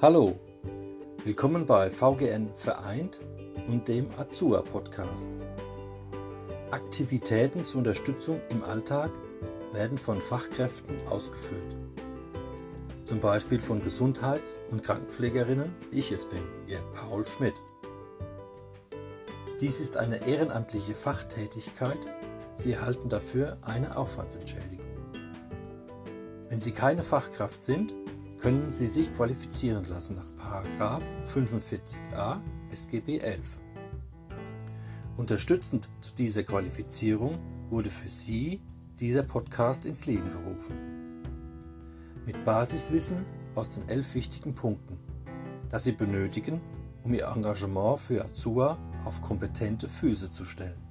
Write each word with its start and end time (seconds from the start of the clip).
Hallo, 0.00 0.38
willkommen 1.24 1.66
bei 1.66 1.90
VGN 1.90 2.50
Vereint 2.54 3.18
und 3.66 3.88
dem 3.88 4.08
Azua 4.16 4.62
Podcast. 4.62 5.28
Aktivitäten 6.70 7.66
zur 7.66 7.78
Unterstützung 7.78 8.40
im 8.50 8.62
Alltag 8.62 9.10
werden 9.72 9.98
von 9.98 10.20
Fachkräften 10.20 11.04
ausgeführt. 11.08 11.74
Zum 13.06 13.18
Beispiel 13.18 13.60
von 13.60 13.82
Gesundheits- 13.82 14.56
und 14.70 14.84
Krankenpflegerinnen, 14.84 15.74
ich 15.90 16.12
es 16.12 16.26
bin, 16.26 16.44
ihr 16.68 16.80
Paul 16.94 17.26
Schmidt. 17.26 17.54
Dies 19.60 19.80
ist 19.80 19.96
eine 19.96 20.24
ehrenamtliche 20.28 20.94
Fachtätigkeit. 20.94 21.98
Sie 22.54 22.74
erhalten 22.74 23.08
dafür 23.08 23.58
eine 23.62 23.96
Aufwandsentschädigung. 23.96 24.86
Wenn 26.48 26.60
Sie 26.60 26.70
keine 26.70 27.02
Fachkraft 27.02 27.64
sind, 27.64 27.92
können 28.40 28.70
Sie 28.70 28.86
sich 28.86 29.14
qualifizieren 29.14 29.84
lassen 29.86 30.16
nach 30.16 30.64
45a 31.26 32.40
SGB 32.70 33.18
11. 33.18 33.40
Unterstützend 35.16 35.88
zu 36.00 36.14
dieser 36.14 36.44
Qualifizierung 36.44 37.38
wurde 37.70 37.90
für 37.90 38.08
Sie 38.08 38.60
dieser 39.00 39.22
Podcast 39.22 39.86
ins 39.86 40.06
Leben 40.06 40.30
gerufen. 40.30 41.22
Mit 42.26 42.44
Basiswissen 42.44 43.24
aus 43.54 43.70
den 43.70 43.88
elf 43.88 44.14
wichtigen 44.14 44.54
Punkten, 44.54 44.98
das 45.70 45.84
Sie 45.84 45.92
benötigen, 45.92 46.60
um 47.02 47.14
Ihr 47.14 47.26
Engagement 47.26 47.98
für 47.98 48.24
Azua 48.24 48.78
auf 49.04 49.20
kompetente 49.20 49.88
Füße 49.88 50.30
zu 50.30 50.44
stellen. 50.44 50.87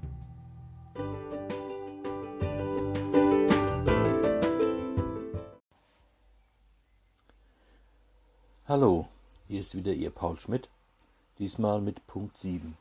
Hallo, 8.70 9.08
hier 9.48 9.62
ist 9.62 9.76
wieder 9.76 9.94
Ihr 9.94 10.10
Paul 10.10 10.38
Schmidt, 10.38 10.68
diesmal 11.40 11.80
mit 11.80 12.06
Punkt 12.06 12.38
7. 12.38 12.78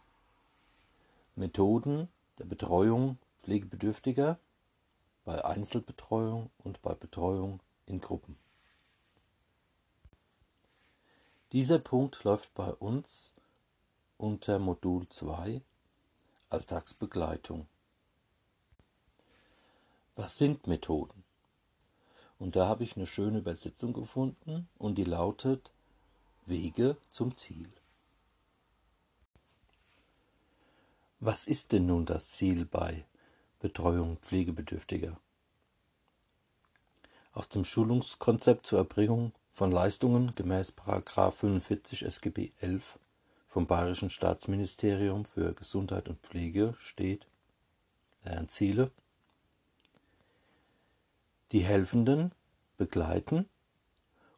Methoden 1.36 2.08
der 2.40 2.44
Betreuung 2.44 3.18
Pflegebedürftiger 3.38 4.36
bei 5.24 5.44
Einzelbetreuung 5.44 6.50
und 6.64 6.82
bei 6.82 6.92
Betreuung 6.92 7.60
in 7.86 8.00
Gruppen. 8.00 8.36
Dieser 11.52 11.78
Punkt 11.78 12.24
läuft 12.24 12.52
bei 12.54 12.72
uns 12.74 13.32
unter 14.18 14.58
Modul 14.58 15.08
2 15.08 15.62
Alltagsbegleitung. 16.50 17.68
Was 20.16 20.36
sind 20.36 20.66
Methoden? 20.66 21.22
Und 22.40 22.56
da 22.56 22.66
habe 22.66 22.82
ich 22.82 22.96
eine 22.96 23.06
schöne 23.06 23.38
Übersetzung 23.38 23.92
gefunden 23.92 24.68
und 24.78 24.98
die 24.98 25.04
lautet 25.04 25.70
Wege 26.46 26.96
zum 27.10 27.36
Ziel. 27.36 27.68
Was 31.18 31.48
ist 31.48 31.72
denn 31.72 31.86
nun 31.86 32.06
das 32.06 32.30
Ziel 32.30 32.64
bei 32.64 33.04
Betreuung 33.58 34.18
Pflegebedürftiger? 34.18 35.18
Aus 37.32 37.48
dem 37.48 37.64
Schulungskonzept 37.64 38.64
zur 38.64 38.78
Erbringung 38.78 39.32
von 39.52 39.72
Leistungen 39.72 40.36
gemäß 40.36 40.72
45 40.72 42.04
SGB 42.04 42.52
11 42.60 43.00
vom 43.48 43.66
Bayerischen 43.66 44.10
Staatsministerium 44.10 45.24
für 45.24 45.52
Gesundheit 45.52 46.08
und 46.08 46.20
Pflege 46.20 46.76
steht 46.78 47.26
Lernziele. 48.22 48.92
Die 51.50 51.64
Helfenden 51.64 52.30
begleiten 52.76 53.48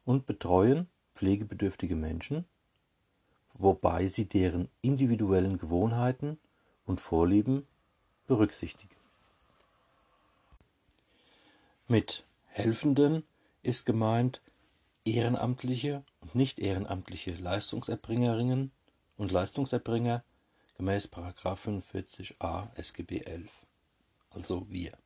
und 0.05 0.25
betreuen 0.25 0.87
pflegebedürftige 1.19 1.97
Menschen, 1.97 2.45
wobei 3.53 4.07
sie 4.07 4.29
deren 4.29 4.69
individuellen 4.81 5.57
Gewohnheiten 5.57 6.39
und 6.85 7.01
Vorlieben 7.01 7.67
berücksichtigen. 8.25 8.95
Mit 11.89 12.23
Helfenden 12.47 13.25
ist 13.63 13.85
gemeint 13.85 14.41
ehrenamtliche 15.03 16.05
und 16.21 16.35
nicht 16.35 16.57
ehrenamtliche 16.57 17.31
Leistungserbringerinnen 17.31 18.71
und 19.17 19.31
Leistungserbringer 19.33 20.23
gemäß 20.77 21.09
45a 21.09 22.73
SGB 22.75 23.23
11, 23.25 23.51
also 24.29 24.71
wir. 24.71 24.97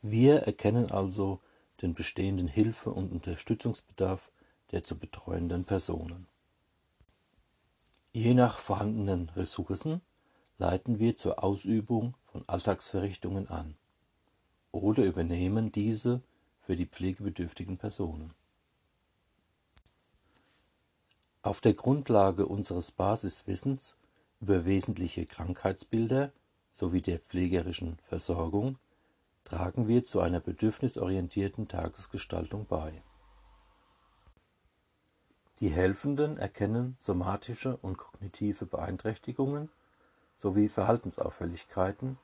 Wir 0.00 0.36
erkennen 0.44 0.90
also 0.90 1.38
den 1.82 1.94
bestehenden 1.94 2.48
Hilfe- 2.48 2.92
und 2.92 3.12
Unterstützungsbedarf 3.12 4.30
der 4.70 4.84
zu 4.84 4.98
betreuenden 4.98 5.64
Personen. 5.64 6.26
Je 8.12 8.34
nach 8.34 8.58
vorhandenen 8.58 9.30
Ressourcen 9.30 10.00
leiten 10.58 10.98
wir 10.98 11.16
zur 11.16 11.42
Ausübung 11.42 12.16
von 12.24 12.48
Alltagsverrichtungen 12.48 13.48
an 13.48 13.76
oder 14.70 15.04
übernehmen 15.04 15.70
diese 15.70 16.22
für 16.60 16.76
die 16.76 16.86
pflegebedürftigen 16.86 17.78
Personen. 17.78 18.34
Auf 21.42 21.60
der 21.60 21.74
Grundlage 21.74 22.46
unseres 22.46 22.92
Basiswissens 22.92 23.96
über 24.40 24.64
wesentliche 24.64 25.26
Krankheitsbilder 25.26 26.32
sowie 26.70 27.02
der 27.02 27.18
pflegerischen 27.18 27.98
Versorgung 27.98 28.78
tragen 29.44 29.88
wir 29.88 30.02
zu 30.04 30.20
einer 30.20 30.40
bedürfnisorientierten 30.40 31.68
Tagesgestaltung 31.68 32.66
bei. 32.66 33.02
Die 35.60 35.70
Helfenden 35.70 36.38
erkennen 36.38 36.96
somatische 36.98 37.76
und 37.76 37.96
kognitive 37.96 38.66
Beeinträchtigungen 38.66 39.70
sowie 40.36 40.68
Verhaltensauffälligkeiten, 40.68 42.18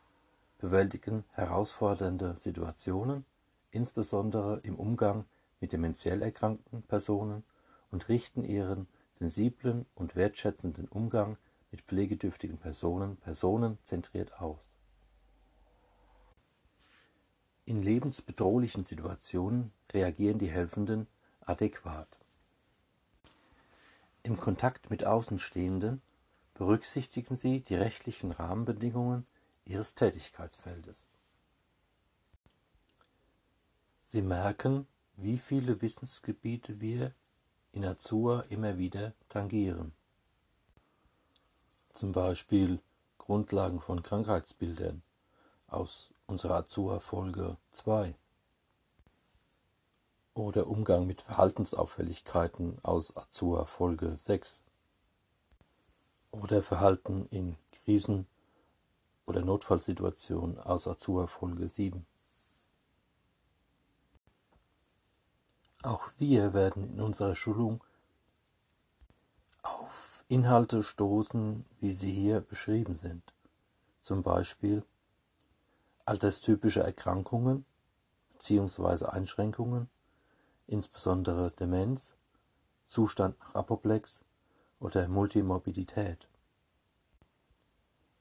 bewältigen 0.59 1.25
herausfordernde 1.35 2.37
Situationen, 2.37 3.25
insbesondere 3.71 4.59
im 4.65 4.75
Umgang 4.75 5.25
mit 5.61 5.73
dementiell 5.73 6.23
erkrankten 6.23 6.83
Personen 6.83 7.45
und 7.91 8.09
richten 8.09 8.45
ihren 8.45 8.89
sensiblen 9.15 9.87
und 9.95 10.17
wertschätzenden 10.17 10.89
Umgang 10.89 11.37
mit 11.71 11.83
pflegedürftigen 11.83 12.59
Personen 12.59 13.17
personenzentriert 13.19 14.41
aus. 14.41 14.78
In 17.69 17.83
lebensbedrohlichen 17.83 18.87
Situationen 18.87 19.73
reagieren 19.93 20.39
die 20.39 20.49
Helfenden 20.49 21.07
adäquat. 21.43 22.09
Im 24.23 24.41
Kontakt 24.41 24.89
mit 24.89 25.05
Außenstehenden 25.05 26.01
berücksichtigen 26.55 27.37
sie 27.37 27.61
die 27.61 27.75
rechtlichen 27.75 28.33
Rahmenbedingungen 28.33 29.27
ihres 29.67 29.95
Tätigkeitsfeldes. 29.95 31.09
Sie 34.07 34.23
merken, 34.23 34.87
wie 35.19 35.37
viele 35.37 35.83
Wissensgebiete 35.83 36.81
wir 36.81 37.13
in 37.73 37.85
Azur 37.85 38.47
immer 38.49 38.79
wieder 38.79 39.13
tangieren. 39.29 39.93
Zum 41.93 42.13
Beispiel 42.13 42.81
Grundlagen 43.19 43.83
von 43.83 44.03
Krankheitsbildern 44.03 45.03
aus 45.67 46.09
unserer 46.29 46.57
Azur-Folge 46.57 47.57
2. 47.73 48.15
Oder 50.35 50.69
Umgang 50.69 51.07
mit 51.07 51.23
Verhaltensauffälligkeiten 51.23 52.79
aus 52.85 53.17
Azur 53.17 53.67
Folge 53.67 54.17
6. 54.17 54.63
Oder 56.31 56.63
Verhalten 56.63 57.27
in 57.31 57.57
Krisen- 57.73 58.27
oder 59.27 59.43
Notfallsituationen 59.43 60.59
aus 60.61 60.87
Azur 60.87 61.27
Folge 61.29 61.69
7. 61.69 62.07
Auch 65.83 66.11
wir 66.19 66.53
werden 66.53 66.93
in 66.93 67.01
unserer 67.01 67.35
Schulung 67.35 67.83
auf 69.63 70.25
Inhalte 70.29 70.83
stoßen, 70.83 71.65
wie 71.81 71.93
sie 71.93 72.13
hier 72.13 72.43
beschrieben 72.43 72.95
sind. 72.95 73.23
Zum 74.01 74.23
Beispiel 74.23 74.85
alterstypische 76.09 76.83
Erkrankungen 76.83 77.65
bzw. 78.33 79.07
Einschränkungen, 79.07 79.89
insbesondere 80.67 81.51
Demenz, 81.53 82.17
Zustand 82.87 83.39
nach 83.41 83.55
Apoplex 83.55 84.25
oder 84.81 85.07
Multimorbidität. 85.09 86.27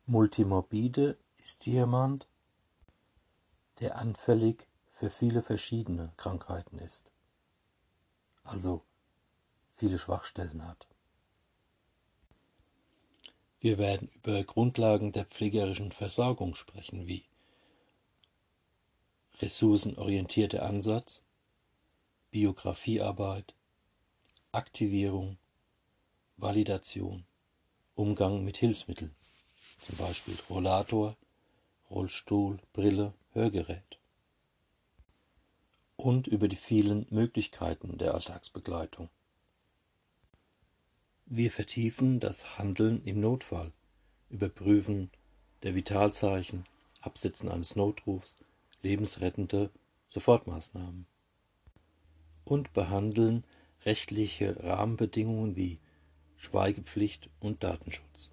Multimorbide 0.06 1.18
ist 1.38 1.66
jemand, 1.66 2.28
der 3.80 3.98
anfällig 3.98 4.68
für 4.92 5.10
viele 5.10 5.42
verschiedene 5.42 6.12
Krankheiten 6.18 6.80
ist, 6.80 7.12
also 8.44 8.84
viele 9.76 9.98
Schwachstellen 9.98 10.68
hat. 10.68 10.88
Wir 13.60 13.78
werden 13.78 14.10
über 14.10 14.44
Grundlagen 14.44 15.12
der 15.12 15.26
pflegerischen 15.26 15.92
Versorgung 15.92 16.56
sprechen, 16.56 17.08
wie 17.08 17.26
ressourcenorientierter 19.42 20.64
Ansatz, 20.64 21.22
Biografiearbeit, 22.32 23.54
Aktivierung, 24.52 25.38
Validation, 26.38 27.26
Umgang 27.96 28.44
mit 28.44 28.58
Hilfsmitteln, 28.58 29.16
zum 29.86 29.98
Beispiel 29.98 30.36
Rollator, 30.50 31.16
Rollstuhl, 31.90 32.60
Brille, 32.74 33.14
Hörgerät. 33.34 34.00
Und 35.96 36.28
über 36.28 36.48
die 36.48 36.56
vielen 36.56 37.08
Möglichkeiten 37.10 37.98
der 37.98 38.14
Alltagsbegleitung. 38.14 39.10
Wir 41.26 41.52
vertiefen 41.52 42.20
das 42.20 42.58
Handeln 42.58 43.04
im 43.04 43.20
Notfall, 43.20 43.72
überprüfen 44.30 45.12
der 45.64 45.76
Vitalzeichen, 45.76 46.64
Absetzen 47.02 47.50
eines 47.50 47.76
Notrufs, 47.76 48.38
lebensrettende 48.84 49.72
Sofortmaßnahmen 50.08 51.06
und 52.46 52.74
behandeln 52.74 53.44
rechtliche 53.86 54.64
Rahmenbedingungen 54.64 55.56
wie 55.56 55.80
Schweigepflicht 56.38 57.30
und 57.40 57.64
Datenschutz. 57.64 58.32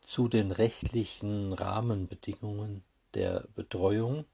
Zu 0.00 0.28
den 0.28 0.52
rechtlichen 0.52 1.52
Rahmenbedingungen 1.52 2.84
der 3.14 3.48
Betreuung 3.54 4.24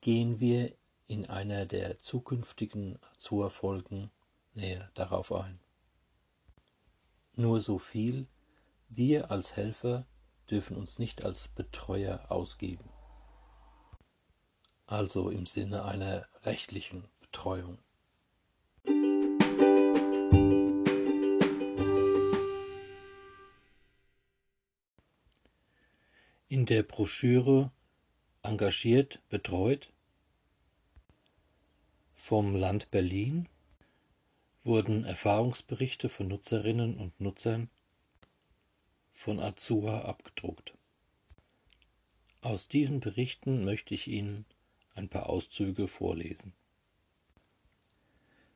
gehen 0.00 0.40
wir 0.40 0.72
in 1.06 1.26
einer 1.26 1.66
der 1.66 1.98
zukünftigen 1.98 2.98
Azur-Folgen 3.14 4.10
näher 4.54 4.90
darauf 4.94 5.32
ein. 5.32 5.58
Nur 7.34 7.60
so 7.60 7.78
viel, 7.78 8.26
wir 8.88 9.30
als 9.30 9.56
Helfer 9.56 10.06
dürfen 10.50 10.76
uns 10.76 10.98
nicht 10.98 11.24
als 11.24 11.48
Betreuer 11.48 12.30
ausgeben 12.30 12.88
also 14.86 15.30
im 15.30 15.46
Sinne 15.46 15.84
einer 15.84 16.26
rechtlichen 16.44 17.08
Betreuung. 17.20 17.78
In 26.48 26.64
der 26.66 26.84
Broschüre 26.84 27.72
Engagiert, 28.42 29.20
betreut 29.28 29.92
vom 32.14 32.54
Land 32.54 32.90
Berlin 32.92 33.48
wurden 34.62 35.04
Erfahrungsberichte 35.04 36.08
von 36.08 36.28
Nutzerinnen 36.28 36.96
und 36.96 37.20
Nutzern 37.20 37.70
von 39.16 39.40
Azua 39.40 40.02
abgedruckt. 40.02 40.74
Aus 42.42 42.68
diesen 42.68 43.00
Berichten 43.00 43.64
möchte 43.64 43.94
ich 43.94 44.06
Ihnen 44.06 44.44
ein 44.94 45.08
paar 45.08 45.28
Auszüge 45.28 45.88
vorlesen. 45.88 46.52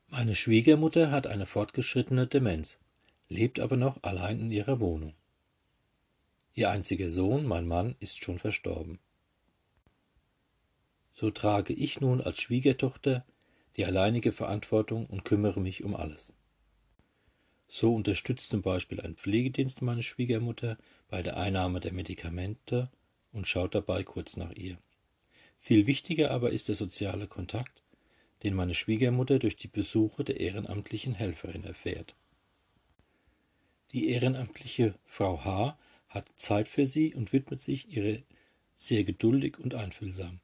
Meine 0.07 0.37
Schwiegermutter 0.37 1.11
hat 1.11 1.27
eine 1.27 1.47
fortgeschrittene 1.47 2.27
Demenz, 2.27 2.79
lebt 3.29 3.59
aber 3.59 3.77
noch 3.77 4.03
allein 4.03 4.39
in 4.39 4.51
ihrer 4.53 4.79
Wohnung. 4.81 5.15
Ihr 6.55 6.71
einziger 6.71 7.11
Sohn, 7.11 7.47
mein 7.47 7.67
Mann, 7.67 7.97
ist 7.99 8.23
schon 8.23 8.39
verstorben. 8.39 9.01
So 11.11 11.31
trage 11.31 11.73
ich 11.73 12.01
nun 12.01 12.21
als 12.21 12.41
Schwiegertochter 12.41 13.25
die 13.77 13.87
alleinige 13.87 14.31
Verantwortung 14.31 15.07
und 15.07 15.25
kümmere 15.25 15.61
mich 15.61 15.83
um 15.85 15.97
alles. 15.97 16.35
So 17.73 17.95
unterstützt 17.95 18.51
zum 18.51 18.63
Beispiel 18.63 19.01
ein 19.01 19.15
Pflegedienst 19.15 19.81
meine 19.81 20.03
Schwiegermutter 20.03 20.77
bei 21.09 21.23
der 21.23 21.37
Einnahme 21.37 21.79
der 21.79 21.93
Medikamente 21.93 22.91
und 23.33 23.47
schaut 23.47 23.77
dabei 23.77 24.03
kurz 24.03 24.37
nach 24.37 24.51
ihr. 24.51 24.77
Viel 25.57 25.87
wichtiger 25.87 26.33
aber 26.33 26.51
ist 26.51 26.67
der 26.67 26.75
soziale 26.75 27.29
Kontakt, 27.29 27.81
den 28.43 28.55
meine 28.55 28.75
Schwiegermutter 28.75 29.39
durch 29.39 29.55
die 29.55 29.69
Besuche 29.69 30.25
der 30.25 30.41
ehrenamtlichen 30.41 31.15
Helferin 31.15 31.63
erfährt. 31.63 32.17
Die 33.93 34.09
ehrenamtliche 34.09 34.97
Frau 35.05 35.45
H. 35.45 35.79
hat 36.09 36.27
Zeit 36.35 36.67
für 36.67 36.87
sie 36.87 37.15
und 37.15 37.33
widmet 37.33 37.61
sich 37.61 37.89
ihr 37.97 38.21
sehr 38.75 39.05
geduldig 39.05 39.61
und 39.61 39.77
einfühlsam, 39.77 40.41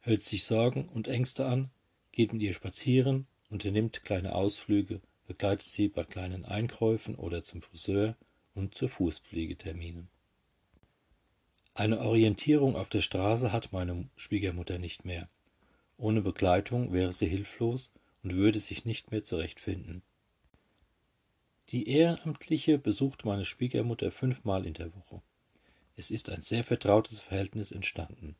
hört 0.00 0.22
sich 0.22 0.44
Sorgen 0.44 0.88
und 0.88 1.08
Ängste 1.08 1.44
an, 1.44 1.68
geht 2.10 2.32
mit 2.32 2.40
ihr 2.40 2.54
spazieren, 2.54 3.26
unternimmt 3.50 4.02
kleine 4.02 4.34
Ausflüge, 4.34 5.02
begleitet 5.26 5.66
sie 5.66 5.88
bei 5.88 6.04
kleinen 6.04 6.44
Einkäufen 6.44 7.14
oder 7.14 7.42
zum 7.42 7.62
Friseur 7.62 8.16
und 8.54 8.74
zu 8.74 8.88
Fußpflegeterminen. 8.88 10.08
Eine 11.74 12.00
Orientierung 12.00 12.76
auf 12.76 12.88
der 12.88 13.00
Straße 13.00 13.52
hat 13.52 13.72
meine 13.72 14.08
Schwiegermutter 14.16 14.78
nicht 14.78 15.04
mehr. 15.04 15.28
Ohne 15.96 16.22
Begleitung 16.22 16.92
wäre 16.92 17.12
sie 17.12 17.26
hilflos 17.26 17.90
und 18.22 18.34
würde 18.34 18.60
sich 18.60 18.84
nicht 18.84 19.10
mehr 19.10 19.22
zurechtfinden. 19.22 20.02
Die 21.70 21.88
Ehrenamtliche 21.88 22.78
besucht 22.78 23.24
meine 23.24 23.44
Schwiegermutter 23.44 24.10
fünfmal 24.10 24.66
in 24.66 24.74
der 24.74 24.94
Woche. 24.94 25.22
Es 25.96 26.10
ist 26.10 26.30
ein 26.30 26.42
sehr 26.42 26.62
vertrautes 26.62 27.20
Verhältnis 27.20 27.72
entstanden. 27.72 28.36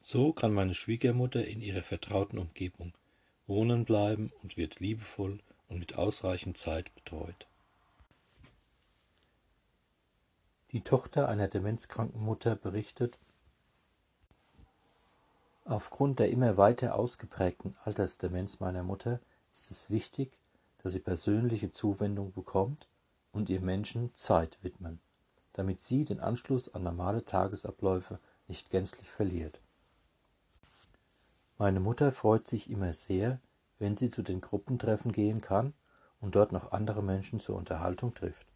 So 0.00 0.32
kann 0.32 0.52
meine 0.52 0.74
Schwiegermutter 0.74 1.46
in 1.46 1.60
ihrer 1.60 1.82
vertrauten 1.82 2.38
Umgebung 2.38 2.92
wohnen 3.50 3.84
bleiben 3.84 4.32
und 4.42 4.56
wird 4.56 4.80
liebevoll 4.80 5.40
und 5.68 5.78
mit 5.78 5.96
ausreichend 5.96 6.56
Zeit 6.56 6.94
betreut. 6.94 7.46
Die 10.70 10.80
Tochter 10.80 11.28
einer 11.28 11.48
demenzkranken 11.48 12.22
Mutter 12.22 12.56
berichtet, 12.56 13.18
Aufgrund 15.70 16.18
der 16.18 16.30
immer 16.30 16.56
weiter 16.56 16.96
ausgeprägten 16.96 17.76
Altersdemenz 17.84 18.58
meiner 18.58 18.82
Mutter 18.82 19.20
ist 19.52 19.70
es 19.70 19.88
wichtig, 19.88 20.40
dass 20.82 20.94
sie 20.94 20.98
persönliche 20.98 21.70
Zuwendung 21.70 22.32
bekommt 22.32 22.88
und 23.30 23.50
ihr 23.50 23.60
Menschen 23.60 24.12
Zeit 24.16 24.58
widmen, 24.62 25.00
damit 25.52 25.80
sie 25.80 26.04
den 26.04 26.18
Anschluss 26.18 26.74
an 26.74 26.82
normale 26.82 27.24
Tagesabläufe 27.24 28.18
nicht 28.48 28.70
gänzlich 28.70 29.08
verliert. 29.08 29.60
Meine 31.60 31.80
Mutter 31.80 32.10
freut 32.10 32.48
sich 32.48 32.70
immer 32.70 32.94
sehr, 32.94 33.38
wenn 33.78 33.94
sie 33.94 34.08
zu 34.08 34.22
den 34.22 34.40
Gruppentreffen 34.40 35.12
gehen 35.12 35.42
kann 35.42 35.74
und 36.18 36.34
dort 36.34 36.52
noch 36.52 36.72
andere 36.72 37.02
Menschen 37.02 37.38
zur 37.38 37.54
Unterhaltung 37.56 38.14
trifft. 38.14 38.46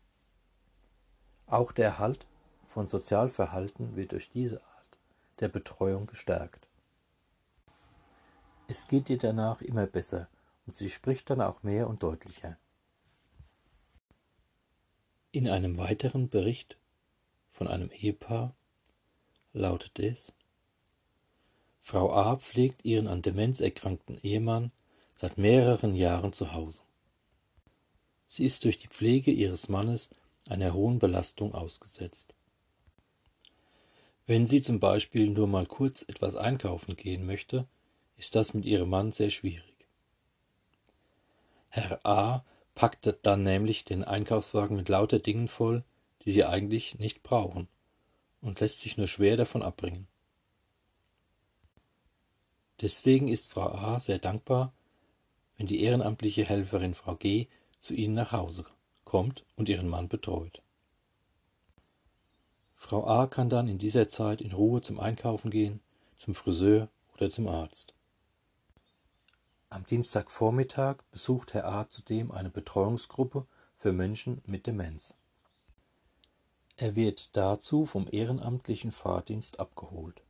Auch 1.46 1.72
der 1.72 1.84
Erhalt 1.84 2.26
von 2.66 2.86
Sozialverhalten 2.86 3.94
wird 3.94 4.12
durch 4.12 4.30
diese 4.30 4.64
Art 4.64 4.98
der 5.40 5.48
Betreuung 5.48 6.06
gestärkt. 6.06 6.66
Es 8.68 8.88
geht 8.88 9.10
ihr 9.10 9.18
danach 9.18 9.60
immer 9.60 9.86
besser 9.86 10.30
und 10.64 10.74
sie 10.74 10.88
spricht 10.88 11.28
dann 11.28 11.42
auch 11.42 11.62
mehr 11.62 11.88
und 11.88 12.02
deutlicher. 12.02 12.56
In 15.30 15.46
einem 15.46 15.76
weiteren 15.76 16.30
Bericht 16.30 16.78
von 17.50 17.68
einem 17.68 17.90
Ehepaar 17.90 18.54
lautet 19.52 19.98
es 19.98 20.32
Frau 21.86 22.14
A 22.14 22.36
pflegt 22.38 22.86
ihren 22.86 23.06
an 23.06 23.20
Demenz 23.20 23.60
erkrankten 23.60 24.18
Ehemann 24.22 24.72
seit 25.14 25.36
mehreren 25.36 25.94
Jahren 25.94 26.32
zu 26.32 26.54
Hause. 26.54 26.80
Sie 28.26 28.46
ist 28.46 28.64
durch 28.64 28.78
die 28.78 28.88
Pflege 28.88 29.30
ihres 29.30 29.68
Mannes 29.68 30.08
einer 30.48 30.72
hohen 30.72 30.98
Belastung 30.98 31.54
ausgesetzt. 31.54 32.32
Wenn 34.26 34.46
sie 34.46 34.62
zum 34.62 34.80
Beispiel 34.80 35.28
nur 35.28 35.46
mal 35.46 35.66
kurz 35.66 36.00
etwas 36.08 36.36
einkaufen 36.36 36.96
gehen 36.96 37.26
möchte, 37.26 37.68
ist 38.16 38.34
das 38.34 38.54
mit 38.54 38.64
ihrem 38.64 38.88
Mann 38.88 39.12
sehr 39.12 39.28
schwierig. 39.28 39.86
Herr 41.68 42.00
A. 42.06 42.46
packte 42.74 43.12
dann 43.20 43.42
nämlich 43.42 43.84
den 43.84 44.04
Einkaufswagen 44.04 44.78
mit 44.78 44.88
lauter 44.88 45.18
Dingen 45.18 45.48
voll, 45.48 45.84
die 46.24 46.30
sie 46.30 46.44
eigentlich 46.44 46.98
nicht 46.98 47.22
brauchen, 47.22 47.68
und 48.40 48.60
lässt 48.60 48.80
sich 48.80 48.96
nur 48.96 49.06
schwer 49.06 49.36
davon 49.36 49.62
abbringen. 49.62 50.08
Deswegen 52.80 53.28
ist 53.28 53.50
Frau 53.50 53.68
A. 53.68 54.00
sehr 54.00 54.18
dankbar, 54.18 54.72
wenn 55.56 55.66
die 55.66 55.82
ehrenamtliche 55.82 56.44
Helferin 56.44 56.94
Frau 56.94 57.14
G. 57.14 57.46
zu 57.80 57.94
ihnen 57.94 58.14
nach 58.14 58.32
Hause 58.32 58.64
kommt 59.04 59.44
und 59.56 59.68
ihren 59.68 59.88
Mann 59.88 60.08
betreut. 60.08 60.62
Frau 62.74 63.06
A 63.06 63.26
kann 63.26 63.48
dann 63.48 63.68
in 63.68 63.78
dieser 63.78 64.08
Zeit 64.08 64.40
in 64.40 64.52
Ruhe 64.52 64.82
zum 64.82 64.98
Einkaufen 65.00 65.50
gehen, 65.50 65.80
zum 66.16 66.34
Friseur 66.34 66.88
oder 67.14 67.30
zum 67.30 67.48
Arzt. 67.48 67.94
Am 69.70 69.86
Dienstagvormittag 69.86 70.96
besucht 71.10 71.54
Herr 71.54 71.66
A 71.66 71.88
zudem 71.88 72.30
eine 72.30 72.50
Betreuungsgruppe 72.50 73.46
für 73.76 73.92
Menschen 73.92 74.42
mit 74.46 74.66
Demenz. 74.66 75.14
Er 76.76 76.96
wird 76.96 77.36
dazu 77.36 77.86
vom 77.86 78.08
ehrenamtlichen 78.10 78.90
Fahrdienst 78.90 79.60
abgeholt. 79.60 80.22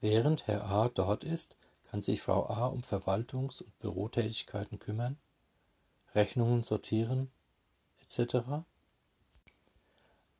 Während 0.00 0.46
Herr 0.46 0.64
A 0.64 0.88
dort 0.88 1.24
ist, 1.24 1.56
kann 1.90 2.00
sich 2.00 2.22
Frau 2.22 2.48
A 2.48 2.66
um 2.66 2.82
Verwaltungs- 2.82 3.62
und 3.62 3.78
Bürotätigkeiten 3.80 4.78
kümmern, 4.78 5.18
Rechnungen 6.14 6.62
sortieren 6.62 7.30
etc. 8.02 8.64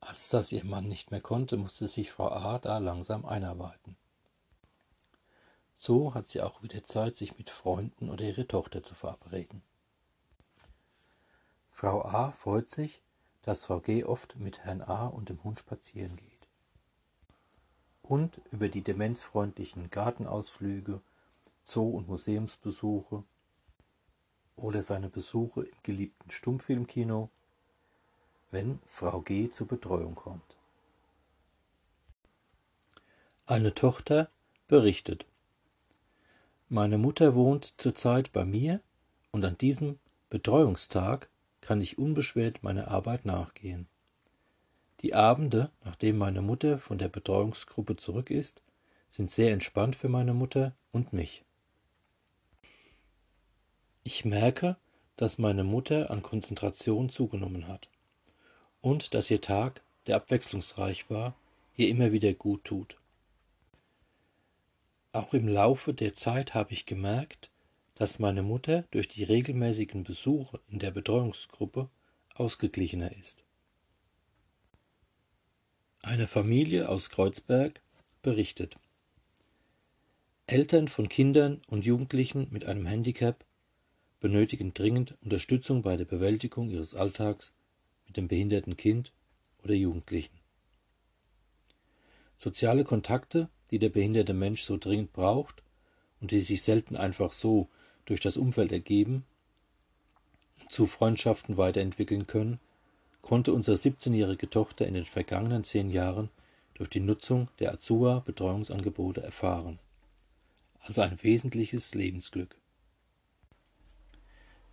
Als 0.00 0.28
das 0.28 0.52
ihr 0.52 0.64
Mann 0.64 0.86
nicht 0.86 1.10
mehr 1.10 1.20
konnte, 1.20 1.56
musste 1.56 1.88
sich 1.88 2.12
Frau 2.12 2.28
A. 2.30 2.58
da 2.58 2.78
langsam 2.78 3.26
einarbeiten. 3.26 3.96
So 5.74 6.14
hat 6.14 6.28
sie 6.28 6.40
auch 6.40 6.62
wieder 6.62 6.82
Zeit, 6.82 7.16
sich 7.16 7.36
mit 7.38 7.50
Freunden 7.50 8.10
oder 8.10 8.24
ihrer 8.24 8.46
Tochter 8.46 8.82
zu 8.82 8.94
verabreden. 8.94 9.62
Frau 11.70 12.04
A 12.04 12.32
freut 12.32 12.68
sich, 12.70 13.00
dass 13.42 13.64
Frau 13.64 13.80
G 13.80 14.04
oft 14.04 14.36
mit 14.36 14.60
Herrn 14.60 14.82
A 14.82 15.06
und 15.06 15.28
dem 15.28 15.42
Hund 15.44 15.58
spazieren 15.58 16.16
geht. 16.16 16.37
Und 18.08 18.40
über 18.52 18.70
die 18.70 18.80
demenzfreundlichen 18.80 19.90
Gartenausflüge, 19.90 21.02
Zoo- 21.66 21.90
und 21.90 22.08
Museumsbesuche 22.08 23.22
oder 24.56 24.82
seine 24.82 25.10
Besuche 25.10 25.64
im 25.64 25.76
geliebten 25.82 26.30
Stummfilmkino, 26.30 27.28
wenn 28.50 28.78
Frau 28.86 29.20
G 29.20 29.50
zur 29.50 29.68
Betreuung 29.68 30.14
kommt. 30.14 30.56
Eine 33.44 33.74
Tochter 33.74 34.30
berichtet. 34.68 35.26
Meine 36.70 36.96
Mutter 36.96 37.34
wohnt 37.34 37.74
zurzeit 37.76 38.32
bei 38.32 38.46
mir 38.46 38.80
und 39.32 39.44
an 39.44 39.58
diesem 39.58 39.98
Betreuungstag 40.30 41.28
kann 41.60 41.82
ich 41.82 41.98
unbeschwert 41.98 42.62
meiner 42.62 42.88
Arbeit 42.88 43.26
nachgehen. 43.26 43.86
Die 45.00 45.14
Abende, 45.14 45.70
nachdem 45.84 46.18
meine 46.18 46.42
Mutter 46.42 46.78
von 46.78 46.98
der 46.98 47.08
Betreuungsgruppe 47.08 47.96
zurück 47.96 48.30
ist, 48.30 48.62
sind 49.08 49.30
sehr 49.30 49.52
entspannt 49.52 49.94
für 49.96 50.08
meine 50.08 50.34
Mutter 50.34 50.74
und 50.90 51.12
mich. 51.12 51.44
Ich 54.02 54.24
merke, 54.24 54.76
dass 55.16 55.38
meine 55.38 55.64
Mutter 55.64 56.10
an 56.10 56.22
Konzentration 56.22 57.10
zugenommen 57.10 57.68
hat 57.68 57.88
und 58.80 59.14
dass 59.14 59.30
ihr 59.30 59.40
Tag, 59.40 59.82
der 60.06 60.16
abwechslungsreich 60.16 61.10
war, 61.10 61.34
ihr 61.76 61.88
immer 61.88 62.12
wieder 62.12 62.32
gut 62.34 62.64
tut. 62.64 62.96
Auch 65.12 65.32
im 65.34 65.48
Laufe 65.48 65.94
der 65.94 66.14
Zeit 66.14 66.54
habe 66.54 66.72
ich 66.72 66.86
gemerkt, 66.86 67.50
dass 67.94 68.18
meine 68.18 68.42
Mutter 68.42 68.84
durch 68.90 69.08
die 69.08 69.24
regelmäßigen 69.24 70.04
Besuche 70.04 70.60
in 70.68 70.78
der 70.78 70.90
Betreuungsgruppe 70.90 71.88
ausgeglichener 72.34 73.16
ist. 73.16 73.44
Eine 76.02 76.28
Familie 76.28 76.88
aus 76.88 77.10
Kreuzberg 77.10 77.80
berichtet. 78.22 78.76
Eltern 80.46 80.86
von 80.86 81.08
Kindern 81.08 81.60
und 81.66 81.84
Jugendlichen 81.84 82.46
mit 82.50 82.64
einem 82.66 82.86
Handicap 82.86 83.44
benötigen 84.20 84.72
dringend 84.72 85.16
Unterstützung 85.22 85.82
bei 85.82 85.96
der 85.96 86.04
Bewältigung 86.04 86.70
ihres 86.70 86.94
Alltags 86.94 87.52
mit 88.06 88.16
dem 88.16 88.28
behinderten 88.28 88.76
Kind 88.76 89.12
oder 89.64 89.74
Jugendlichen. 89.74 90.38
Soziale 92.36 92.84
Kontakte, 92.84 93.48
die 93.72 93.80
der 93.80 93.88
behinderte 93.88 94.34
Mensch 94.34 94.62
so 94.62 94.76
dringend 94.76 95.12
braucht 95.12 95.64
und 96.20 96.30
die 96.30 96.38
sich 96.38 96.62
selten 96.62 96.94
einfach 96.94 97.32
so 97.32 97.68
durch 98.04 98.20
das 98.20 98.36
Umfeld 98.36 98.70
ergeben, 98.70 99.24
zu 100.68 100.86
Freundschaften 100.86 101.56
weiterentwickeln 101.56 102.28
können, 102.28 102.60
konnte 103.22 103.52
unsere 103.52 103.76
17-jährige 103.76 104.48
Tochter 104.48 104.86
in 104.86 104.94
den 104.94 105.04
vergangenen 105.04 105.64
zehn 105.64 105.90
Jahren 105.90 106.30
durch 106.74 106.88
die 106.88 107.00
Nutzung 107.00 107.48
der 107.58 107.72
Azua 107.72 108.20
Betreuungsangebote 108.20 109.22
erfahren. 109.22 109.78
Also 110.80 111.02
ein 111.02 111.22
wesentliches 111.22 111.94
Lebensglück. 111.94 112.56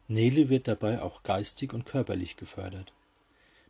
Nele 0.08 0.50
wird 0.50 0.68
dabei 0.68 1.02
auch 1.02 1.24
geistig 1.24 1.74
und 1.74 1.86
körperlich 1.86 2.38
gefördert. 2.38 2.94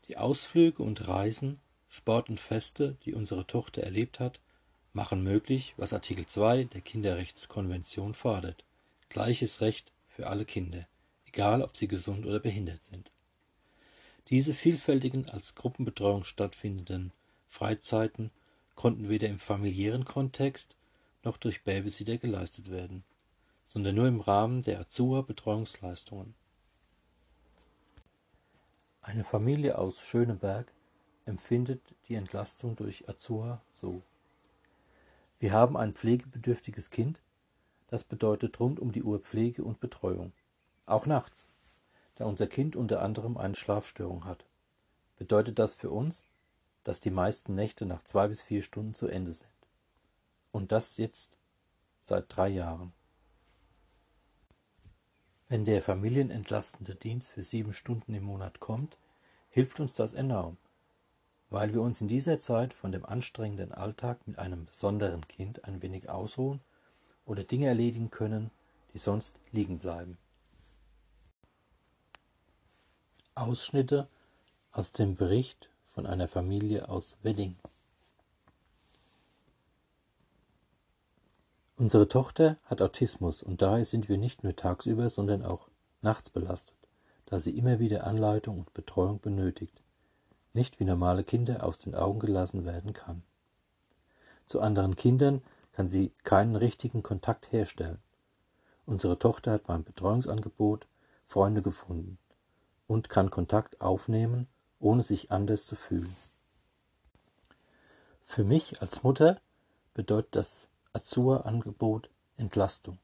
Die 0.10 0.18
Ausflüge 0.18 0.84
und 0.84 1.08
Reisen, 1.08 1.60
Sport 1.88 2.30
und 2.30 2.40
Feste, 2.40 2.98
die 3.06 3.14
unsere 3.14 3.48
Tochter 3.48 3.84
erlebt 3.84 4.20
hat, 4.20 4.42
machen 4.92 5.24
möglich, 5.24 5.74
was 5.78 5.94
Artikel 5.94 6.26
2 6.26 6.66
der 6.66 6.82
Kinderrechtskonvention 6.82 8.14
fordert. 8.14 8.66
Gleiches 9.10 9.62
Recht 9.62 9.92
für 10.10 10.28
alle 10.28 10.46
Kinder, 10.46 10.88
egal 11.26 11.62
ob 11.62 11.78
sie 11.78 11.88
gesund 11.88 12.26
oder 12.26 12.40
behindert 12.40 12.84
sind. 12.84 13.12
Diese 14.30 14.54
vielfältigen 14.54 15.30
als 15.30 15.56
Gruppenbetreuung 15.56 16.24
stattfindenden 16.24 17.12
Freizeiten 17.48 18.32
konnten 18.76 19.08
weder 19.08 19.28
im 19.28 19.40
familiären 19.40 20.04
Kontext 20.04 20.76
noch 21.24 21.38
durch 21.38 21.64
Babysitter 21.64 22.18
geleistet 22.18 22.72
werden, 22.72 23.04
sondern 23.66 23.96
nur 23.96 24.08
im 24.08 24.22
Rahmen 24.22 24.62
der 24.62 24.80
Azua 24.80 25.22
Betreuungsleistungen. 25.22 26.34
Eine 29.02 29.24
Familie 29.24 29.78
aus 29.78 30.02
Schöneberg 30.02 30.72
empfindet 31.26 31.82
die 32.08 32.16
Entlastung 32.16 32.76
durch 32.76 33.08
Azua 33.08 33.62
so. 33.72 34.02
Wir 35.40 35.54
haben 35.54 35.78
ein 35.78 35.94
pflegebedürftiges 35.94 36.90
Kind, 36.90 37.22
das 37.88 38.04
bedeutet 38.04 38.60
rund 38.60 38.80
um 38.80 38.92
die 38.92 39.04
Uhr 39.04 39.20
Pflege 39.20 39.64
und 39.64 39.80
Betreuung. 39.80 40.32
Auch 40.88 41.06
nachts, 41.06 41.48
da 42.16 42.26
unser 42.26 42.48
Kind 42.48 42.76
unter 42.76 43.02
anderem 43.02 43.38
eine 43.38 43.56
Schlafstörung 43.56 44.26
hat. 44.26 44.46
Bedeutet 45.18 45.60
das 45.60 45.74
für 45.74 45.90
uns, 45.90 46.26
dass 46.84 47.00
die 47.00 47.12
meisten 47.12 47.56
Nächte 47.56 47.86
nach 47.86 48.04
zwei 48.04 48.28
bis 48.28 48.42
vier 48.42 48.62
Stunden 48.62 48.94
zu 48.94 49.08
Ende 49.08 49.34
sind. 49.34 49.50
Und 50.52 50.72
das 50.72 50.98
jetzt 50.98 51.38
seit 52.02 52.26
drei 52.30 52.50
Jahren. 52.50 52.94
Wenn 55.48 55.66
der 55.66 55.82
familienentlastende 55.82 56.96
Dienst 56.96 57.30
für 57.30 57.44
sieben 57.44 57.74
Stunden 57.74 58.14
im 58.14 58.24
Monat 58.24 58.60
kommt, 58.60 58.98
hilft 59.50 59.80
uns 59.80 59.94
das 59.94 60.14
enorm, 60.14 60.58
weil 61.50 61.74
wir 61.74 61.82
uns 61.82 62.02
in 62.02 62.08
dieser 62.08 62.40
Zeit 62.40 62.74
von 62.74 62.92
dem 62.92 63.06
anstrengenden 63.06 63.72
Alltag 63.72 64.28
mit 64.28 64.40
einem 64.40 64.66
besonderen 64.66 65.28
Kind 65.28 65.64
ein 65.66 65.82
wenig 65.82 66.10
ausruhen 66.10 66.62
oder 67.26 67.44
Dinge 67.44 67.68
erledigen 67.68 68.12
können, 68.12 68.52
die 68.94 68.98
sonst 68.98 69.34
liegen 69.52 69.80
bleiben. 69.80 70.18
Ausschnitte 73.38 74.08
aus 74.72 74.94
dem 74.94 75.16
Bericht 75.16 75.70
von 75.94 76.06
einer 76.06 76.30
Familie 76.30 76.88
aus 76.88 77.18
Wedding. 77.22 77.58
Unsere 81.76 82.08
Tochter 82.08 82.56
hat 82.64 82.82
Autismus 82.82 83.44
und 83.44 83.62
daher 83.62 83.84
sind 83.84 84.08
wir 84.08 84.18
nicht 84.18 84.46
nur 84.46 84.56
tagsüber, 84.56 85.10
sondern 85.10 85.44
auch 85.44 85.68
nachts 86.02 86.30
belastet, 86.30 86.78
da 87.26 87.42
sie 87.42 87.58
immer 87.58 87.80
wieder 87.80 88.08
Anleitung 88.08 88.60
und 88.60 88.74
Betreuung 88.74 89.20
benötigt, 89.20 89.82
nicht 90.54 90.80
wie 90.80 90.86
normale 90.86 91.26
Kinder 91.26 91.66
aus 91.66 91.78
den 91.78 91.94
Augen 91.94 92.20
gelassen 92.20 92.64
werden 92.64 92.94
kann. 92.94 93.22
Zu 94.46 94.62
anderen 94.62 94.96
Kindern 94.96 95.42
kann 95.74 95.90
sie 95.90 96.14
keinen 96.24 96.56
richtigen 96.56 97.04
Kontakt 97.04 97.52
herstellen. 97.52 98.00
Unsere 98.86 99.20
Tochter 99.20 99.52
hat 99.52 99.66
beim 99.66 99.84
Betreuungsangebot 99.84 100.88
Freunde 101.26 101.62
gefunden 101.62 102.18
und 102.88 103.10
kann 103.10 103.30
Kontakt 103.30 103.82
aufnehmen, 103.82 104.48
ohne 104.80 105.04
sich 105.04 105.32
anders 105.32 105.66
zu 105.66 105.76
fühlen. 105.76 106.16
Für 108.24 108.44
mich 108.44 108.82
als 108.82 109.04
Mutter 109.04 109.40
bedeutet 109.94 110.36
das 110.36 110.68
Azur-Angebot 110.94 112.10
Entlastung, 112.38 112.98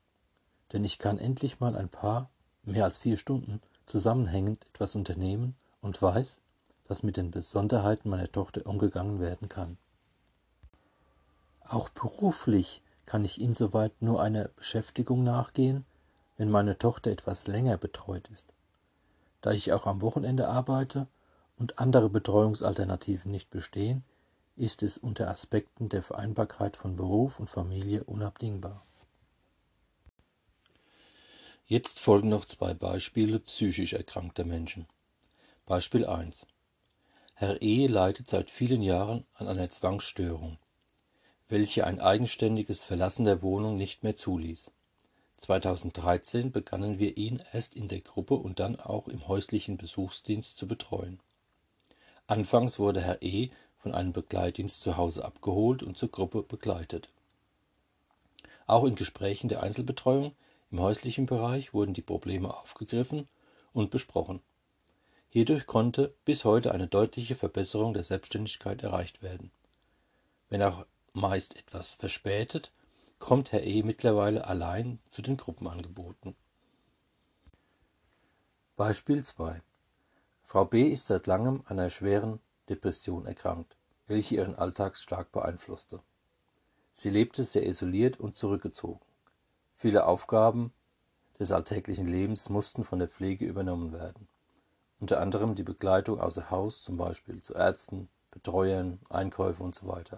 denn 0.74 0.84
ich 0.84 1.00
kann 1.00 1.18
endlich 1.18 1.60
mal 1.60 1.76
ein 1.76 1.90
paar, 1.90 2.30
mehr 2.64 2.86
als 2.86 2.98
vier 2.98 3.18
Stunden, 3.18 3.62
zusammenhängend 3.86 4.66
etwas 4.68 4.96
unternehmen 4.96 5.56
und 5.82 6.02
weiß, 6.02 6.42
dass 6.88 7.04
mit 7.04 7.18
den 7.18 7.32
Besonderheiten 7.32 8.10
meiner 8.10 8.32
Tochter 8.32 8.66
umgegangen 8.66 9.20
werden 9.20 9.48
kann. 9.48 9.78
Auch 11.62 11.90
beruflich 11.90 12.82
kann 13.06 13.24
ich 13.24 13.40
insoweit 13.40 13.94
nur 14.02 14.22
einer 14.22 14.50
Beschäftigung 14.50 15.24
nachgehen, 15.24 15.86
wenn 16.38 16.50
meine 16.50 16.78
Tochter 16.78 17.12
etwas 17.12 17.48
länger 17.48 17.78
betreut 17.78 18.28
ist. 18.30 18.54
Da 19.42 19.52
ich 19.52 19.74
auch 19.74 19.88
am 19.88 20.02
Wochenende 20.02 20.48
arbeite 20.48 21.08
und 21.58 21.80
andere 21.80 22.10
Betreuungsalternativen 22.10 23.32
nicht 23.32 23.50
bestehen, 23.50 24.04
ist 24.56 24.84
es 24.84 24.98
unter 24.98 25.30
Aspekten 25.30 25.90
der 25.90 26.04
Vereinbarkeit 26.04 26.78
von 26.78 26.96
Beruf 26.96 27.40
und 27.40 27.48
Familie 27.48 28.04
unabdingbar. 28.04 28.86
Jetzt 31.66 32.00
folgen 32.00 32.30
noch 32.30 32.46
zwei 32.46 32.74
Beispiele 32.74 33.40
psychisch 33.40 33.94
erkrankter 33.94 34.44
Menschen. 34.44 34.88
Beispiel 35.66 36.06
1. 36.06 36.46
Herr 37.34 37.62
E. 37.62 37.88
leidet 37.88 38.28
seit 38.28 38.52
vielen 38.52 38.82
Jahren 38.84 39.26
an 39.34 39.48
einer 39.48 39.70
Zwangsstörung, 39.70 40.60
welche 41.48 41.88
ein 41.88 42.00
eigenständiges 42.00 42.84
Verlassen 42.84 43.26
der 43.26 43.42
Wohnung 43.42 43.78
nicht 43.78 44.04
mehr 44.04 44.16
zuließ. 44.16 44.72
2013 45.42 46.52
begannen 46.52 47.00
wir 47.00 47.18
ihn 47.18 47.42
erst 47.52 47.76
in 47.76 47.88
der 47.88 48.02
Gruppe 48.02 48.36
und 48.36 48.60
dann 48.60 48.80
auch 48.80 49.08
im 49.08 49.28
häuslichen 49.28 49.76
Besuchsdienst 49.76 50.56
zu 50.56 50.68
betreuen. 50.68 51.20
Anfangs 52.28 52.78
wurde 52.78 53.02
Herr 53.02 53.22
E 53.24 53.50
von 53.80 53.96
einem 53.96 54.14
Begleitdienst 54.14 54.82
zu 54.82 54.98
Hause 54.98 55.26
abgeholt 55.26 55.82
und 55.82 55.98
zur 55.98 56.12
Gruppe 56.12 56.44
begleitet. 56.44 57.10
Auch 58.68 58.86
in 58.86 58.96
Gesprächen 58.96 59.50
der 59.50 59.64
Einzelbetreuung 59.64 60.36
im 60.70 60.80
häuslichen 60.80 61.26
Bereich 61.26 61.74
wurden 61.74 61.96
die 61.96 62.04
Probleme 62.04 62.54
aufgegriffen 62.54 63.28
und 63.74 63.90
besprochen. 63.90 64.42
Hierdurch 65.30 65.66
konnte 65.66 66.14
bis 66.24 66.46
heute 66.46 66.72
eine 66.72 66.88
deutliche 66.88 67.36
Verbesserung 67.36 67.94
der 67.96 68.04
Selbstständigkeit 68.04 68.84
erreicht 68.84 69.24
werden. 69.24 69.52
Wenn 70.50 70.62
auch 70.62 70.86
meist 71.14 71.58
etwas 71.58 71.96
verspätet, 71.96 72.72
kommt 73.22 73.51
Herr 73.51 73.63
E. 73.63 73.84
mittlerweile 73.84 74.46
allein 74.48 75.00
zu 75.12 75.22
den 75.22 75.38
Gruppenangeboten. 75.38 76.36
Beispiel 78.75 79.24
2. 79.24 79.62
Frau 80.44 80.66
B. 80.66 80.90
ist 80.90 81.08
seit 81.08 81.28
langem 81.28 81.62
an 81.66 81.80
einer 81.80 81.92
schweren 81.92 82.40
Depression 82.68 83.28
erkrankt, 83.28 83.78
welche 84.08 84.36
ihren 84.36 84.56
Alltag 84.56 84.98
stark 84.98 85.32
beeinflusste. 85.32 86.01
Sie 86.94 87.12
lebte 87.12 87.44
sehr 87.44 87.66
isoliert 87.66 88.20
und 88.20 88.38
zurückgezogen. 88.38 89.06
Viele 89.78 90.06
Aufgaben 90.08 90.74
des 91.40 91.51
alltäglichen 91.51 92.08
Lebens 92.08 92.50
mussten 92.50 92.84
von 92.84 93.00
der 93.00 93.08
Pflege 93.08 93.46
übernommen 93.46 93.94
werden. 93.94 94.28
Unter 95.00 95.22
anderem 95.22 95.54
die 95.56 95.63
Begleitung 95.63 96.20
außer 96.20 96.50
Haus, 96.50 96.82
zum 96.82 96.98
Beispiel 96.98 97.42
zu 97.42 97.54
Ärzten, 97.54 98.10
Betreuern, 98.32 99.00
Einkäufe 99.10 99.63
usw. 99.63 100.04
So 100.10 100.18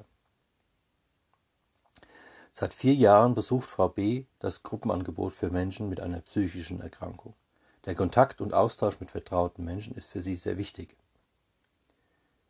Seit 2.55 2.75
vier 2.75 2.93
Jahren 2.93 3.33
besucht 3.33 3.67
Frau 3.67 3.89
B. 3.89 4.25
das 4.37 4.61
Gruppenangebot 4.61 5.33
für 5.33 5.49
Menschen 5.49 5.89
mit 5.89 5.99
einer 5.99 6.21
psychischen 6.21 6.81
Erkrankung. 6.81 7.33
Der 7.85 7.95
Kontakt 7.95 8.41
und 8.41 8.53
Austausch 8.53 8.99
mit 8.99 9.09
vertrauten 9.09 9.65
Menschen 9.65 9.95
ist 9.95 10.11
für 10.11 10.21
sie 10.21 10.35
sehr 10.35 10.55
wichtig. 10.59 10.95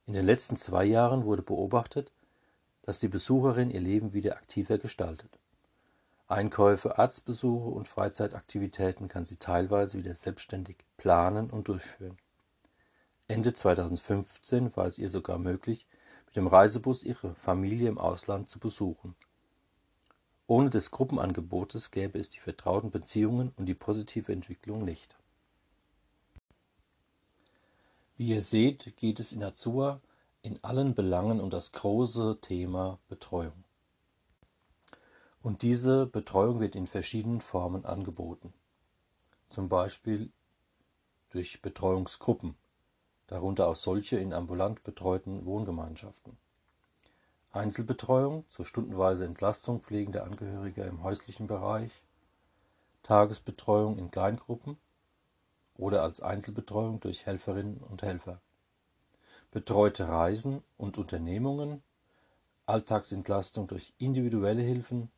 In 0.06 0.14
den 0.14 0.26
letzten 0.26 0.58
zwei 0.58 0.84
Jahren 0.84 1.24
wurde 1.24 1.42
beobachtet, 1.42 2.12
dass 2.82 3.00
die 3.00 3.08
Besucherin 3.08 3.72
ihr 3.72 3.80
Leben 3.80 4.12
wieder 4.12 4.36
aktiver 4.36 4.78
gestaltet. 4.78 5.40
Einkäufe, 6.28 6.98
Arztbesuche 6.98 7.70
und 7.70 7.88
Freizeitaktivitäten 7.88 9.08
kann 9.08 9.24
sie 9.24 9.38
teilweise 9.38 9.98
wieder 9.98 10.16
selbstständig 10.16 10.76
planen 10.98 11.50
und 11.50 11.70
durchführen. 11.70 12.18
Ende 13.30 13.54
2015 13.54 14.76
war 14.76 14.86
es 14.86 15.00
ihr 15.00 15.10
sogar 15.10 15.38
möglich, 15.38 15.88
mit 16.26 16.36
dem 16.36 16.48
Reisebus 16.48 17.04
ihre 17.04 17.36
Familie 17.36 17.88
im 17.88 17.98
Ausland 17.98 18.50
zu 18.50 18.60
besuchen. 18.60 19.16
Ohne 20.54 20.70
des 20.70 20.92
Gruppenangebotes 20.92 21.90
gäbe 21.90 22.20
es 22.20 22.30
die 22.30 22.40
vertrauten 22.40 22.92
Beziehungen 22.92 23.54
und 23.58 23.66
die 23.66 23.74
positive 23.74 24.32
Entwicklung 24.32 24.86
nicht. 24.86 25.18
Wie 28.18 28.28
ihr 28.28 28.44
seht, 28.44 28.96
geht 28.98 29.20
es 29.20 29.32
in 29.32 29.44
Azua 29.44 30.00
in 30.44 30.64
allen 30.64 30.94
Belangen 30.94 31.42
um 31.42 31.50
das 31.50 31.72
große 31.72 32.38
Thema 32.40 33.00
Betreuung. 33.08 33.64
Und 35.42 35.64
diese 35.64 36.06
Betreuung 36.06 36.60
wird 36.60 36.76
in 36.76 36.86
verschiedenen 36.86 37.42
Formen 37.42 37.84
angeboten. 37.84 38.54
Zum 39.50 39.70
Beispiel 39.70 40.32
durch 41.32 41.64
Betreuungsgruppen, 41.64 42.54
darunter 43.26 43.70
auch 43.70 43.76
solche 43.76 44.18
in 44.18 44.34
ambulant 44.34 44.84
betreuten 44.84 45.48
Wohngemeinschaften. 45.48 46.38
Einzelbetreuung 47.54 48.46
zur 48.50 48.66
stundenweise 48.66 49.26
Entlastung 49.26 49.80
pflegender 49.80 50.24
Angehöriger 50.24 50.88
im 50.88 51.04
häuslichen 51.04 51.46
Bereich, 51.46 51.92
Tagesbetreuung 53.04 54.00
in 54.00 54.10
Kleingruppen 54.10 54.78
oder 55.76 56.02
als 56.02 56.20
Einzelbetreuung 56.20 57.00
durch 57.00 57.28
Helferinnen 57.28 57.78
und 57.78 58.02
Helfer, 58.02 58.42
betreute 59.52 60.08
Reisen 60.08 60.64
und 60.78 60.98
Unternehmungen, 60.98 61.84
Alltagsentlastung 62.66 63.68
durch 63.68 63.94
individuelle 64.00 64.64
Hilfen, 64.64 65.12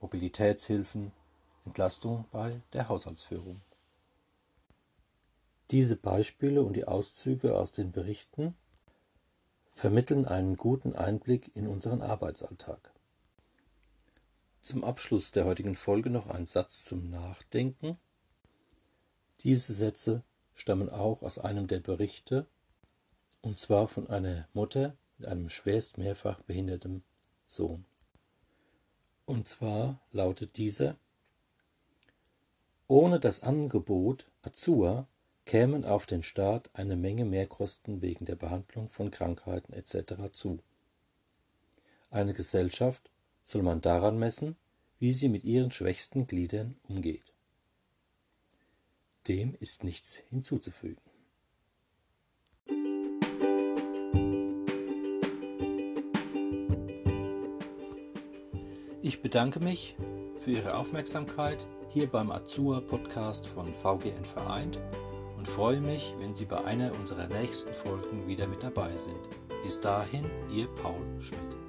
Mobilitätshilfen, 0.00 1.10
Entlastung 1.64 2.26
bei 2.32 2.60
der 2.74 2.90
Haushaltsführung. 2.90 3.62
Diese 5.70 5.96
Beispiele 5.96 6.62
und 6.62 6.74
die 6.74 6.86
Auszüge 6.86 7.58
aus 7.58 7.72
den 7.72 7.92
Berichten 7.92 8.54
vermitteln 9.76 10.24
einen 10.24 10.56
guten 10.56 10.96
Einblick 10.96 11.54
in 11.54 11.68
unseren 11.68 12.00
Arbeitsalltag. 12.00 12.92
Zum 14.62 14.82
Abschluss 14.82 15.30
der 15.30 15.44
heutigen 15.44 15.76
Folge 15.76 16.08
noch 16.08 16.28
ein 16.28 16.46
Satz 16.46 16.84
zum 16.84 17.10
Nachdenken. 17.10 17.98
Diese 19.40 19.74
Sätze 19.74 20.22
stammen 20.54 20.88
auch 20.88 21.22
aus 21.22 21.38
einem 21.38 21.66
der 21.66 21.80
Berichte, 21.80 22.46
und 23.42 23.58
zwar 23.58 23.86
von 23.86 24.08
einer 24.08 24.48
Mutter 24.54 24.96
mit 25.18 25.28
einem 25.28 25.50
schwerst 25.50 25.98
mehrfach 25.98 26.40
behinderten 26.40 27.04
Sohn. 27.46 27.84
Und 29.26 29.46
zwar 29.46 30.00
lautet 30.10 30.56
dieser 30.56 30.96
Ohne 32.88 33.20
das 33.20 33.42
Angebot 33.42 34.26
Azua 34.40 35.06
kämen 35.46 35.84
auf 35.84 36.06
den 36.06 36.24
Staat 36.24 36.68
eine 36.74 36.96
Menge 36.96 37.24
Mehrkosten 37.24 38.02
wegen 38.02 38.26
der 38.26 38.34
Behandlung 38.34 38.90
von 38.90 39.10
Krankheiten 39.10 39.72
etc. 39.72 40.32
zu. 40.32 40.58
Eine 42.10 42.34
Gesellschaft 42.34 43.10
soll 43.44 43.62
man 43.62 43.80
daran 43.80 44.18
messen, 44.18 44.56
wie 44.98 45.12
sie 45.12 45.28
mit 45.28 45.44
ihren 45.44 45.70
schwächsten 45.70 46.26
Gliedern 46.26 46.76
umgeht. 46.88 47.32
Dem 49.28 49.54
ist 49.60 49.84
nichts 49.84 50.16
hinzuzufügen. 50.30 51.02
Ich 59.02 59.22
bedanke 59.22 59.60
mich 59.60 59.94
für 60.40 60.50
Ihre 60.50 60.74
Aufmerksamkeit 60.74 61.68
hier 61.90 62.08
beim 62.08 62.32
Azur 62.32 62.84
Podcast 62.84 63.46
von 63.46 63.72
VGN 63.72 64.24
Vereint 64.24 64.80
und 65.46 65.52
freue 65.52 65.80
mich, 65.80 66.14
wenn 66.18 66.34
Sie 66.34 66.44
bei 66.44 66.64
einer 66.64 66.92
unserer 66.98 67.28
nächsten 67.28 67.72
Folgen 67.72 68.26
wieder 68.26 68.46
mit 68.46 68.62
dabei 68.62 68.96
sind. 68.96 69.20
Bis 69.62 69.80
dahin, 69.80 70.24
Ihr 70.50 70.66
Paul 70.66 71.04
Schmidt. 71.20 71.65